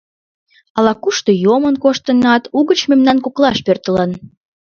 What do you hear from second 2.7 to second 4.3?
мемнан коклаш пӧртылын.